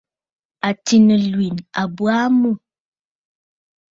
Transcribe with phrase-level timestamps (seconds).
[0.67, 2.51] Àtì nɨlwèn a bə aa mû.